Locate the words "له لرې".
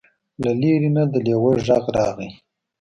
0.43-0.89